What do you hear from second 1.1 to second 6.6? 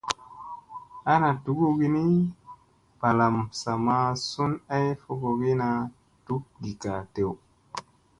Ana dugugi ni balam sa ma sun ay fogogina duk